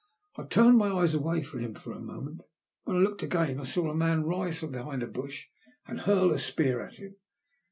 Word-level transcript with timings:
I 0.35 0.45
turned 0.45 0.79
my 0.79 0.87
eyes 0.89 1.13
away 1.13 1.43
from 1.43 1.59
him 1.59 1.75
for 1.75 1.91
a 1.91 1.99
moment. 1.99 2.41
When 2.85 2.95
I 2.97 3.01
looked 3.01 3.21
again 3.21 3.59
I 3.59 3.65
saw 3.65 3.87
a 3.87 3.93
man 3.93 4.23
rise 4.23 4.57
from 4.57 4.71
behind 4.71 5.03
a 5.03 5.07
bush 5.07 5.45
and 5.85 5.99
hurl 6.01 6.31
a 6.31 6.39
spear 6.39 6.81
at 6.81 6.95
him. 6.95 7.17